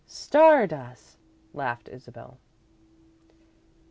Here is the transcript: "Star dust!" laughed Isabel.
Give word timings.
"Star 0.07 0.65
dust!" 0.65 1.19
laughed 1.53 1.87
Isabel. 1.87 2.39